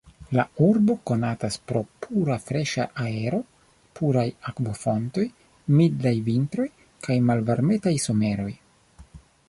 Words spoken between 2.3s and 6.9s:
freŝa aero, puraj akvofontoj, mildaj vintroj